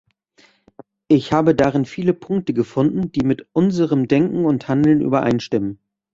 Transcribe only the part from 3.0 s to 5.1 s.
die mit unserem Denken und Handeln